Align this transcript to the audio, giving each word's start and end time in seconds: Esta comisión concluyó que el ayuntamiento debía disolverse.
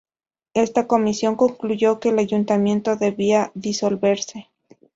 Esta 0.55 0.87
comisión 0.87 1.35
concluyó 1.35 1.99
que 1.99 2.09
el 2.09 2.17
ayuntamiento 2.17 2.95
debía 2.95 3.51
disolverse. 3.53 4.49